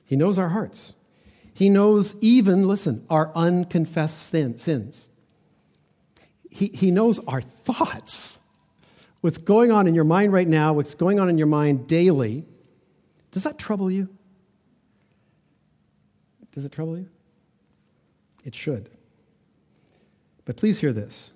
[0.04, 0.94] He knows our hearts.
[1.52, 5.10] He knows even, listen, our unconfessed sin, sins.
[6.52, 8.38] He, he knows our thoughts.
[9.22, 12.46] What's going on in your mind right now, what's going on in your mind daily.
[13.32, 14.15] Does that trouble you?
[16.56, 17.10] Does it trouble you?
[18.46, 18.90] It should.
[20.46, 21.34] But please hear this.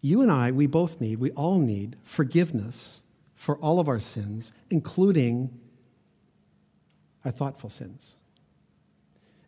[0.00, 3.02] You and I, we both need, we all need forgiveness
[3.34, 5.50] for all of our sins, including
[7.24, 8.16] our thoughtful sins.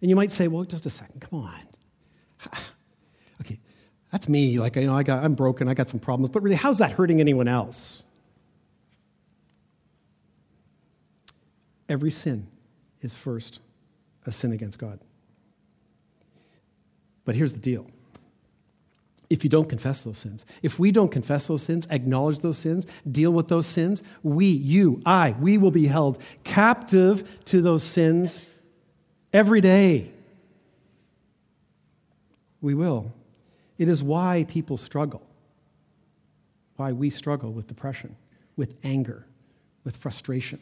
[0.03, 2.53] And you might say, well, just a second, come on.
[3.41, 3.59] okay,
[4.11, 4.59] that's me.
[4.59, 6.93] Like, you know, I got, I'm broken, I got some problems, but really, how's that
[6.93, 8.05] hurting anyone else?
[11.89, 12.47] Every sin
[13.01, 13.61] is first
[14.27, 15.01] a sin against God.
[17.25, 17.87] But here's the deal
[19.31, 22.87] if you don't confess those sins, if we don't confess those sins, acknowledge those sins,
[23.11, 28.43] deal with those sins, we, you, I, we will be held captive to those sins
[29.33, 30.11] every day.
[32.61, 33.11] We will.
[33.79, 35.23] It is why people struggle,
[36.77, 38.17] why we struggle with depression,
[38.57, 39.25] with anger,
[39.83, 40.61] with frustration,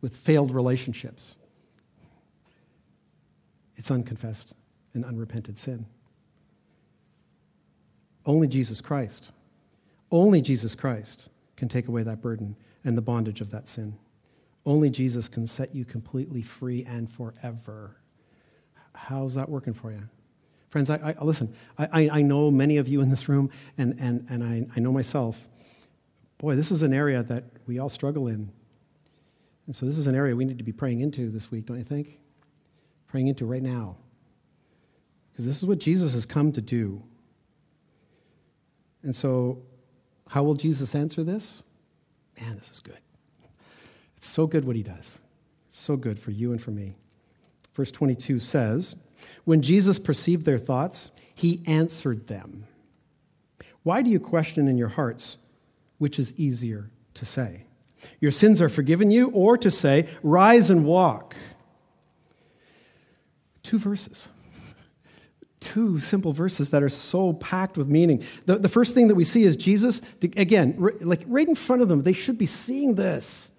[0.00, 1.36] with failed relationships
[3.76, 4.54] it's unconfessed
[4.92, 5.86] and unrepented sin.
[8.26, 9.32] Only Jesus Christ,
[10.10, 13.98] only Jesus Christ can take away that burden and the bondage of that sin.
[14.66, 17.96] Only Jesus can set you completely free and forever.
[18.94, 20.08] How's that working for you?
[20.70, 24.26] Friends, I, I listen, I, I, know many of you in this room, and, and,
[24.28, 25.46] and I, I know myself.
[26.38, 28.50] Boy, this is an area that we all struggle in.
[29.66, 31.78] And so, this is an area we need to be praying into this week, don't
[31.78, 32.18] you think?
[33.14, 33.94] Praying into right now.
[35.30, 37.00] Because this is what Jesus has come to do.
[39.04, 39.62] And so,
[40.28, 41.62] how will Jesus answer this?
[42.40, 42.98] Man, this is good.
[44.16, 45.20] It's so good what he does.
[45.68, 46.96] It's so good for you and for me.
[47.74, 48.96] Verse 22 says,
[49.44, 52.66] When Jesus perceived their thoughts, he answered them.
[53.84, 55.36] Why do you question in your hearts
[55.98, 57.66] which is easier to say?
[58.18, 61.36] Your sins are forgiven you, or to say, Rise and walk.
[63.64, 64.28] Two verses.
[65.58, 68.22] Two simple verses that are so packed with meaning.
[68.44, 71.88] The, the first thing that we see is Jesus, again, like right in front of
[71.88, 73.50] them, they should be seeing this.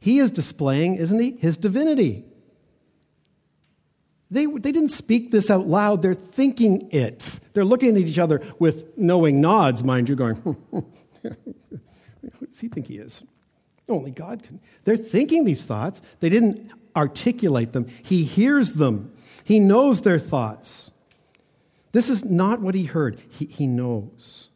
[0.00, 2.24] He is displaying, isn't he, his divinity.
[4.32, 7.38] They, they didn't speak this out loud, they're thinking it.
[7.52, 10.36] They're looking at each other with knowing nods, mind you, going,
[10.72, 10.84] who
[12.46, 13.22] does he think he is?
[13.88, 14.58] Only God can.
[14.84, 16.02] They're thinking these thoughts.
[16.18, 17.86] They didn't articulate them.
[18.02, 19.12] He hears them.
[19.44, 20.90] He knows their thoughts.
[21.92, 23.20] This is not what he heard.
[23.28, 24.48] He, he knows.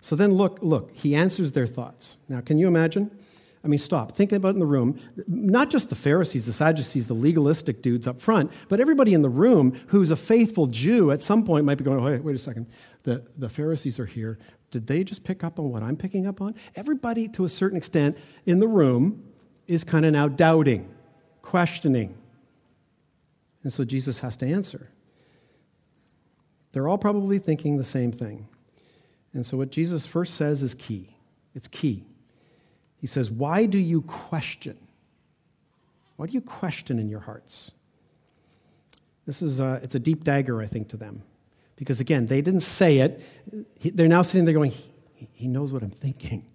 [0.00, 2.18] So then look, look, he answers their thoughts.
[2.28, 3.10] Now, can you imagine?
[3.64, 4.12] I mean, stop.
[4.12, 4.98] Think about in the room,
[5.28, 9.28] not just the Pharisees, the Sadducees, the legalistic dudes up front, but everybody in the
[9.28, 12.66] room who's a faithful Jew at some point might be going, wait, wait a second.
[13.04, 14.38] The, the Pharisees are here.
[14.72, 16.56] Did they just pick up on what I'm picking up on?
[16.74, 19.22] Everybody, to a certain extent, in the room
[19.68, 20.92] is kind of now doubting,
[21.42, 22.16] questioning.
[23.62, 24.88] And so Jesus has to answer.
[26.72, 28.48] They're all probably thinking the same thing.
[29.34, 31.16] And so what Jesus first says is key.
[31.54, 32.04] It's key.
[32.98, 34.78] He says, Why do you question?
[36.16, 37.72] Why do you question in your hearts?
[39.26, 41.22] This is a, it's a deep dagger, I think, to them.
[41.76, 43.20] Because again, they didn't say it.
[43.96, 44.72] They're now sitting there going,
[45.14, 46.46] He, he knows what I'm thinking.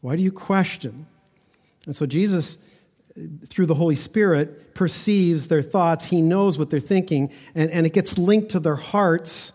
[0.00, 1.06] Why do you question?
[1.86, 2.58] And so Jesus
[3.46, 6.06] through the Holy Spirit, perceives their thoughts.
[6.06, 9.52] He knows what they're thinking, and, and it gets linked to their hearts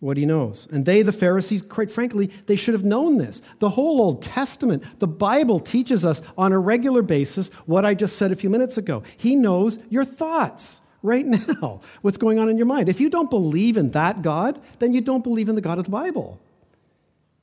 [0.00, 0.66] what he knows.
[0.72, 3.42] And they, the Pharisees, quite frankly, they should have known this.
[3.58, 8.16] The whole Old Testament, the Bible teaches us on a regular basis what I just
[8.16, 9.02] said a few minutes ago.
[9.18, 12.88] He knows your thoughts right now, what's going on in your mind.
[12.88, 15.84] If you don't believe in that God, then you don't believe in the God of
[15.84, 16.40] the Bible.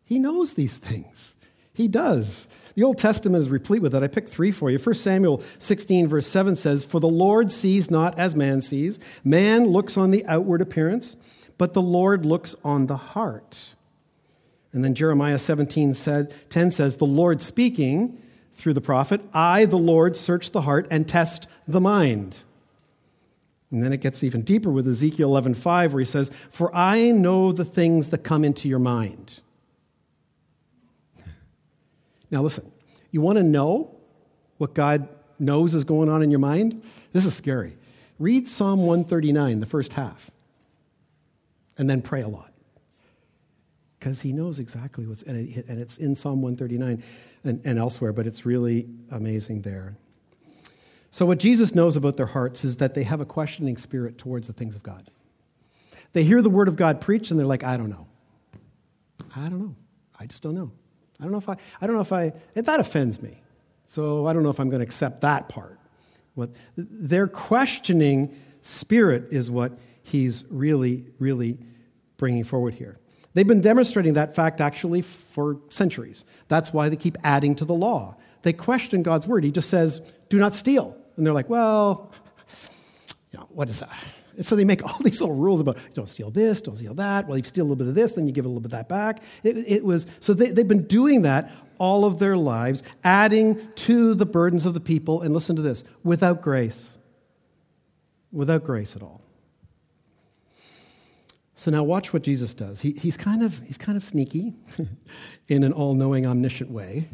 [0.04, 1.36] He knows these things.
[1.74, 2.48] He does.
[2.78, 4.04] The Old Testament is replete with it.
[4.04, 4.78] I picked three for you.
[4.78, 9.00] 1 Samuel 16, verse 7 says, For the Lord sees not as man sees.
[9.24, 11.16] Man looks on the outward appearance,
[11.58, 13.74] but the Lord looks on the heart.
[14.72, 18.22] And then Jeremiah 17, said, 10 says, The Lord speaking
[18.54, 22.44] through the prophet, I, the Lord, search the heart and test the mind.
[23.72, 27.52] And then it gets even deeper with Ezekiel 11:5 where he says, "For I know
[27.52, 29.42] the things that come into your mind."
[32.32, 32.72] Now listen,
[33.12, 33.96] you want to know
[34.58, 35.08] what God
[35.40, 36.82] knows is going on in your mind?
[37.12, 37.78] This is scary.
[38.20, 40.32] Read Psalm 139, the first half,
[41.78, 42.52] and then pray a lot.
[44.00, 47.04] Because he knows exactly what's, and, it, and it's in Psalm 139
[47.44, 49.96] and, and elsewhere, but it's really amazing there.
[51.10, 54.48] So, what Jesus knows about their hearts is that they have a questioning spirit towards
[54.48, 55.10] the things of God.
[56.14, 58.08] They hear the word of God preached and they're like, I don't know.
[59.36, 59.76] I don't know.
[60.20, 60.72] I just don't know.
[61.20, 63.42] I don't know if I, I don't know if I, that offends me.
[63.88, 65.80] So I don't know if I'm going to accept that part.
[66.36, 69.72] What, their questioning spirit is what
[70.04, 71.58] he's really, really
[72.18, 73.00] bringing forward here.
[73.34, 76.26] They've been demonstrating that fact actually for centuries.
[76.48, 78.16] That's why they keep adding to the law.
[78.42, 79.44] They question God's word.
[79.44, 80.96] He just says, do not steal.
[81.16, 82.12] And they're like, well,
[83.32, 83.96] you know, what is that?
[84.38, 87.28] And so they make all these little rules about don't steal this, don't steal that.
[87.28, 88.80] Well, you steal a little bit of this, then you give a little bit of
[88.80, 89.22] that back.
[89.44, 94.16] It, it was so they, they've been doing that all of their lives, adding to
[94.16, 95.22] the burdens of the people.
[95.22, 96.98] And listen to this: without grace,
[98.32, 99.22] without grace at all.
[101.56, 102.82] So now watch what Jesus does.
[102.82, 104.54] He, he's, kind of, he's kind of sneaky
[105.48, 107.10] in an all knowing, omniscient way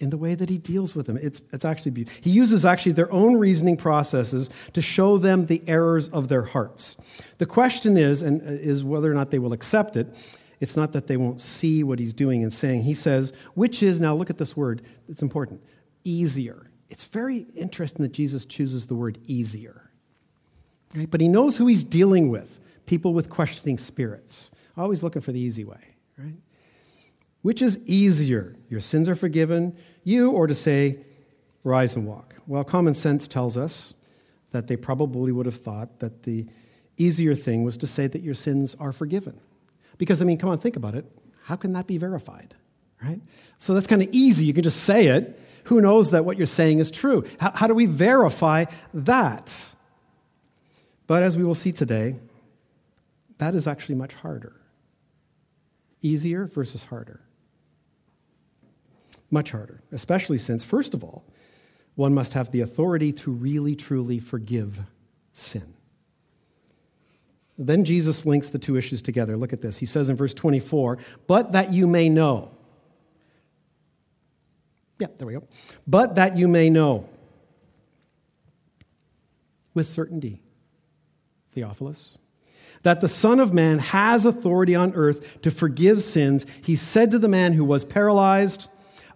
[0.00, 1.18] in the way that he deals with them.
[1.20, 2.20] It's, it's actually beautiful.
[2.22, 6.96] He uses actually their own reasoning processes to show them the errors of their hearts.
[7.38, 10.14] The question is, and uh, is whether or not they will accept it.
[10.60, 12.82] It's not that they won't see what he's doing and saying.
[12.82, 15.62] He says, which is, now look at this word, it's important,
[16.04, 16.70] easier.
[16.88, 19.90] It's very interesting that Jesus chooses the word easier.
[20.94, 21.10] Right?
[21.10, 25.40] But he knows who he's dealing with people with questioning spirits, always looking for the
[25.40, 25.94] easy way.
[26.16, 26.34] Right?
[27.42, 28.56] Which is easier?
[28.68, 30.98] Your sins are forgiven, you, or to say,
[31.64, 32.34] rise and walk?
[32.46, 33.94] Well, common sense tells us
[34.50, 36.46] that they probably would have thought that the
[36.96, 39.40] easier thing was to say that your sins are forgiven.
[39.98, 41.04] Because, I mean, come on, think about it.
[41.44, 42.54] How can that be verified?
[43.02, 43.20] Right?
[43.58, 44.44] So that's kind of easy.
[44.44, 45.40] You can just say it.
[45.64, 47.24] Who knows that what you're saying is true?
[47.38, 49.54] How, how do we verify that?
[51.06, 52.16] But as we will see today,
[53.38, 54.56] that is actually much harder.
[56.02, 57.20] Easier versus harder.
[59.30, 61.24] Much harder, especially since, first of all,
[61.94, 64.80] one must have the authority to really, truly forgive
[65.32, 65.74] sin.
[67.58, 69.36] Then Jesus links the two issues together.
[69.36, 69.78] Look at this.
[69.78, 72.52] He says in verse 24, But that you may know.
[75.00, 75.42] Yeah, there we go.
[75.86, 77.08] But that you may know
[79.74, 80.40] with certainty,
[81.52, 82.18] Theophilus,
[82.82, 86.46] that the Son of Man has authority on earth to forgive sins.
[86.62, 88.68] He said to the man who was paralyzed,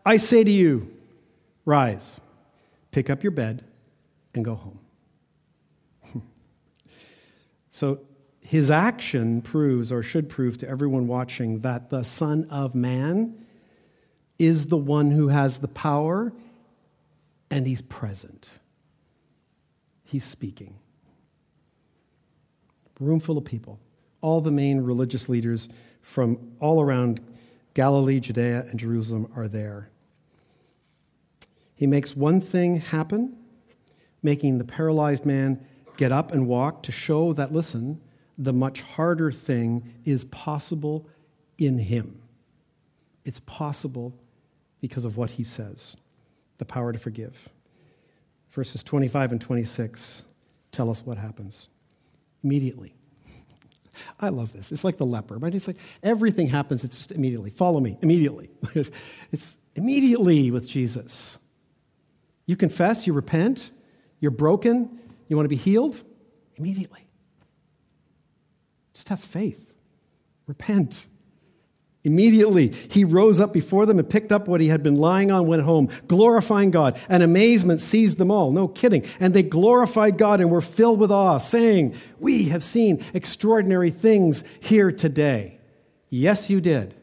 [0.04, 0.92] I say to you,
[1.64, 2.20] rise,
[2.90, 3.64] pick up your bed,
[4.34, 4.80] and go home.
[7.70, 8.00] so
[8.40, 13.46] his action proves, or should prove to everyone watching, that the Son of Man
[14.38, 16.32] is the one who has the power
[17.50, 18.48] and he's present.
[20.04, 20.78] He's speaking.
[22.98, 23.78] Room full of people.
[24.20, 25.68] All the main religious leaders
[26.00, 27.20] from all around
[27.74, 29.91] Galilee, Judea, and Jerusalem are there.
[31.82, 33.36] He makes one thing happen,
[34.22, 35.66] making the paralyzed man
[35.96, 38.00] get up and walk to show that, listen,
[38.38, 41.08] the much harder thing is possible
[41.58, 42.22] in him.
[43.24, 44.14] It's possible
[44.80, 45.96] because of what he says
[46.58, 47.48] the power to forgive.
[48.50, 50.22] Verses 25 and 26
[50.70, 51.66] tell us what happens
[52.44, 52.94] immediately.
[54.20, 54.70] I love this.
[54.70, 55.52] It's like the leper, right?
[55.52, 57.50] It's like everything happens, it's just immediately.
[57.50, 58.50] Follow me, immediately.
[59.33, 61.40] it's immediately with Jesus.
[62.53, 63.71] You confess, you repent,
[64.21, 66.03] you're broken, you want to be healed?
[66.57, 67.07] Immediately.
[68.92, 69.73] Just have faith.
[70.46, 71.07] Repent.
[72.05, 75.46] Immediately, he rose up before them and picked up what he had been lying on,
[75.46, 77.00] went home, glorifying God.
[77.09, 78.53] And amazement seized them all.
[78.53, 79.07] No kidding.
[79.19, 84.44] And they glorified God and were filled with awe, saying, We have seen extraordinary things
[84.61, 85.59] here today.
[86.11, 86.94] Yes, you did.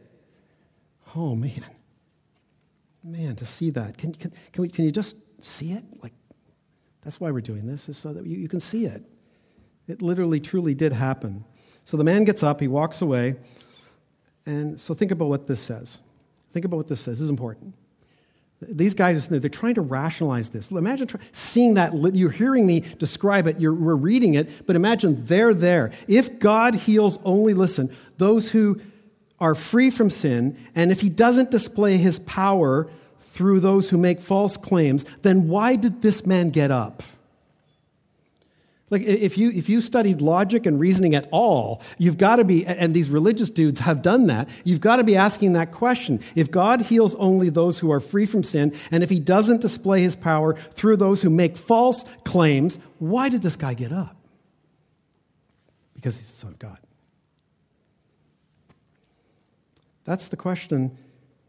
[1.15, 1.65] Oh, man.
[3.03, 3.97] Man, to see that.
[3.97, 5.83] Can, can, can, we, can you just see it?
[6.01, 6.13] Like,
[7.03, 9.03] that's why we're doing this, is so that you, you can see it.
[9.87, 11.45] It literally, truly did happen.
[11.83, 13.35] So the man gets up, he walks away.
[14.45, 15.99] And so think about what this says.
[16.53, 17.15] Think about what this says.
[17.15, 17.73] This is important.
[18.61, 20.69] These guys, are they're trying to rationalize this.
[20.69, 21.93] Imagine try, seeing that.
[22.13, 25.91] You're hearing me describe it, you're, we're reading it, but imagine they're there.
[26.07, 28.81] If God heals only, listen, those who
[29.39, 32.91] are free from sin, and if he doesn't display his power
[33.29, 37.03] through those who make false claims, then why did this man get up?
[38.89, 42.65] Like, if you, if you studied logic and reasoning at all, you've got to be,
[42.65, 46.19] and these religious dudes have done that, you've got to be asking that question.
[46.33, 50.01] If God heals only those who are free from sin, and if he doesn't display
[50.01, 54.15] his power through those who make false claims, why did this guy get up?
[55.93, 56.79] Because he's the Son of God.
[60.03, 60.97] That's the question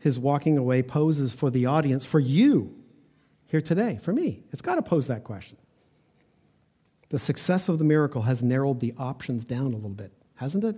[0.01, 2.75] his walking away poses for the audience, for you
[3.47, 4.43] here today, for me.
[4.51, 5.57] It's got to pose that question.
[7.11, 10.77] The success of the miracle has narrowed the options down a little bit, hasn't it?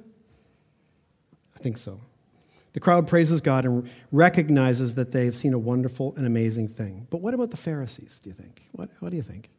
[1.55, 2.01] I think so.
[2.73, 7.07] The crowd praises God and recognizes that they've seen a wonderful and amazing thing.
[7.11, 8.63] But what about the Pharisees, do you think?
[8.73, 9.51] What, what do you think?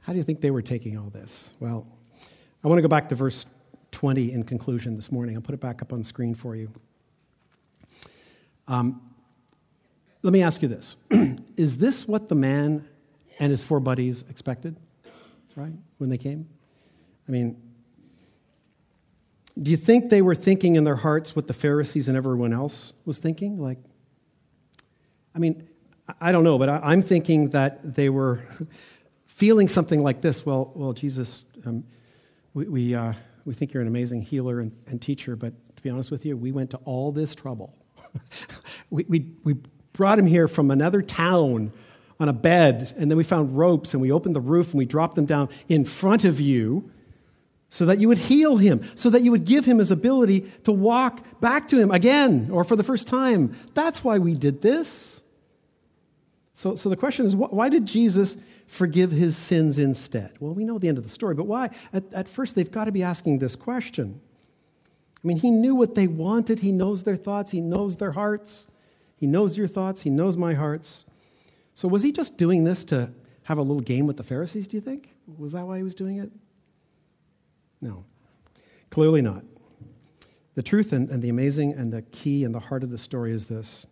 [0.00, 1.50] How do you think they were taking all this?
[1.60, 1.86] Well,
[2.64, 3.44] I want to go back to verse
[3.92, 5.36] 20 in conclusion this morning.
[5.36, 6.70] I'll put it back up on screen for you.
[8.68, 9.00] Um,
[10.22, 10.96] let me ask you this
[11.56, 12.88] Is this what the man
[13.38, 14.76] and his four buddies expected?
[15.56, 16.48] right, when they came?
[17.28, 17.60] I mean,
[19.60, 22.94] do you think they were thinking in their hearts what the Pharisees and everyone else
[23.04, 23.58] was thinking?
[23.58, 23.78] Like,
[25.34, 25.68] I mean,
[26.20, 28.42] I don't know, but I, am thinking that they were
[29.26, 30.44] feeling something like this.
[30.44, 31.84] Well, well, Jesus, um,
[32.54, 33.12] we we, uh,
[33.44, 36.36] we think you're an amazing healer and, and, teacher, but to be honest with you,
[36.36, 37.74] we went to all this trouble.
[38.90, 39.56] we, we we
[39.92, 41.72] brought him here from another town
[42.18, 44.84] on a bed, and then we found ropes, and we opened the roof, and we
[44.84, 46.90] dropped them down in front of you
[47.68, 50.70] so that you would heal him, so that you would give him his ability to
[50.70, 53.56] walk back to him again or for the first time.
[53.72, 55.22] That's why we did this.
[56.52, 58.36] So, so the question is why did Jesus
[58.66, 60.34] forgive his sins instead?
[60.38, 61.70] Well, we know the end of the story, but why?
[61.92, 64.20] At, at first, they've got to be asking this question.
[65.22, 68.66] I mean, he knew what they wanted, he knows their thoughts, he knows their hearts,
[69.16, 71.04] he knows your thoughts, he knows my hearts.
[71.74, 73.12] So, was he just doing this to
[73.44, 75.14] have a little game with the Pharisees, do you think?
[75.38, 76.30] Was that why he was doing it?
[77.80, 78.04] No,
[78.90, 79.44] clearly not.
[80.54, 83.32] The truth and, and the amazing and the key and the heart of the story
[83.32, 83.86] is this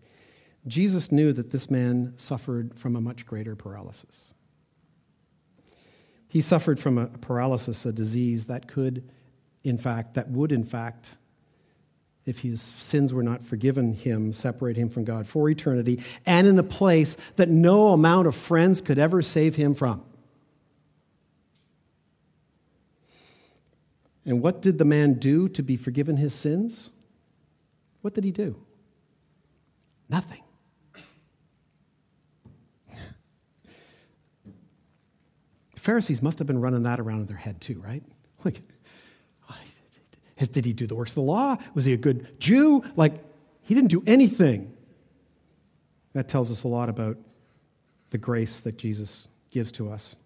[0.66, 4.34] Jesus knew that this man suffered from a much greater paralysis.
[6.28, 9.08] He suffered from a paralysis, a disease that could,
[9.62, 11.16] in fact, that would, in fact,
[12.26, 16.58] if his sins were not forgiven him, separate him from God for eternity, and in
[16.58, 20.04] a place that no amount of friends could ever save him from.
[24.24, 26.92] And what did the man do to be forgiven his sins?
[28.02, 28.56] What did he do?
[30.08, 30.42] Nothing.
[35.74, 38.02] The Pharisees must have been running that around in their head too, right?
[38.44, 38.62] Like,
[40.48, 41.56] did he do the works of the law?
[41.74, 42.82] Was he a good Jew?
[42.96, 43.12] Like,
[43.62, 44.72] he didn't do anything.
[46.12, 47.16] That tells us a lot about
[48.10, 50.16] the grace that Jesus gives to us.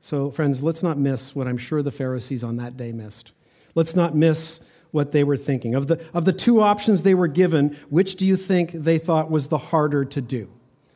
[0.00, 3.32] So, friends, let's not miss what I'm sure the Pharisees on that day missed.
[3.74, 4.60] Let's not miss
[4.90, 5.74] what they were thinking.
[5.74, 9.30] Of the, of the two options they were given, which do you think they thought
[9.30, 10.50] was the harder to do?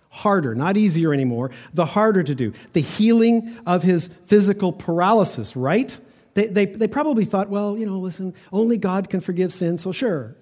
[0.08, 2.52] Harder, not easier anymore, the harder to do.
[2.72, 5.98] The healing of his physical paralysis, right?
[6.34, 9.92] They, they, they probably thought, well, you know, listen, only God can forgive sins, so
[9.92, 10.36] sure.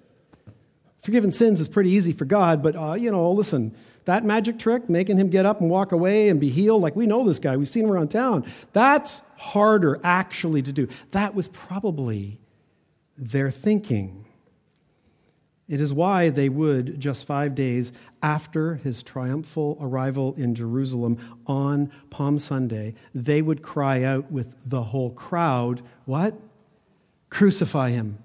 [1.03, 3.75] Forgiving sins is pretty easy for God, but, uh, you know, listen,
[4.05, 7.05] that magic trick, making him get up and walk away and be healed, like we
[7.05, 10.87] know this guy, we've seen him around town, that's harder actually to do.
[11.11, 12.39] That was probably
[13.17, 14.22] their thinking.
[15.73, 21.17] It is why they would, just five days after his triumphal arrival in Jerusalem
[21.47, 26.35] on Palm Sunday, they would cry out with the whole crowd, What?
[27.31, 28.19] Crucify him!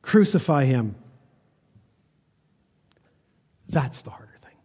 [0.00, 0.94] Crucify him!
[3.68, 4.56] That's the harder thing.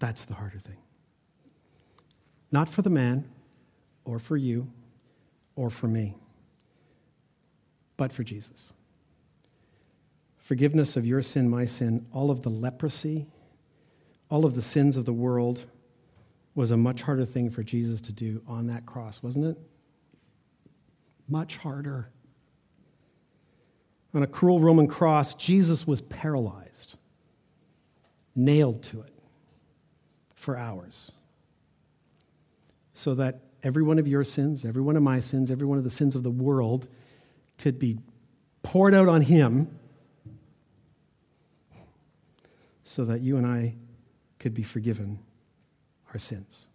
[0.00, 0.82] That's the harder thing.
[2.50, 3.30] Not for the man,
[4.04, 4.72] or for you,
[5.54, 6.16] or for me,
[7.96, 8.72] but for Jesus
[10.48, 13.26] forgiveness of your sin, my sin, all of the leprosy,
[14.30, 15.66] all of the sins of the world
[16.54, 19.58] was a much harder thing for Jesus to do on that cross, wasn't it?
[21.28, 22.08] Much harder.
[24.14, 26.96] On a cruel Roman cross, Jesus was paralyzed,
[28.34, 29.12] nailed to it
[30.34, 31.12] for hours,
[32.94, 35.84] so that every one of your sins, every one of my sins, every one of
[35.84, 36.88] the sins of the world
[37.58, 37.98] could be
[38.62, 39.77] poured out on him
[42.88, 43.74] so that you and I
[44.38, 45.18] could be forgiven
[46.12, 46.66] our sins.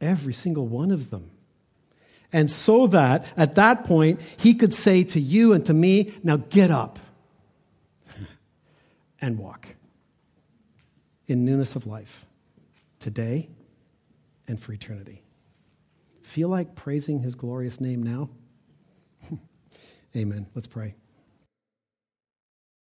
[0.00, 1.30] Every single one of them.
[2.32, 6.36] And so that at that point, he could say to you and to me, now
[6.36, 6.98] get up
[9.20, 9.68] and walk
[11.28, 12.26] in newness of life
[12.98, 13.48] today
[14.48, 15.22] and for eternity.
[16.22, 18.30] Feel like praising his glorious name now?
[20.16, 20.46] Amen.
[20.54, 20.94] Let's pray.